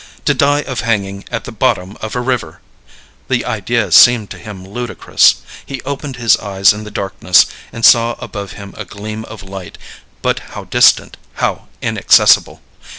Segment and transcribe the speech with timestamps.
[0.25, 2.59] To die of hanging at the bottom of a river!
[3.27, 5.35] the idea seemed to him ludicrous.
[5.63, 9.77] He opened his eyes in the darkness and saw above him a gleam of light,
[10.23, 12.61] but how distant, how inaccessible!